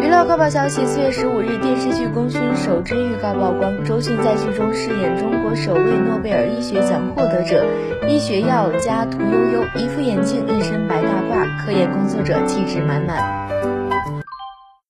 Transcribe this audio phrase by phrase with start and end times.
[0.00, 7.62] 娱乐快报消息四月十五日电视剧功勋首支预告曝光周迅在剧中饰演中国首位诺贝尔医学奖获得者
[8.08, 13.81] 医学药家屠呦呦一副眼镜一身白大褂科研工作者气质满满。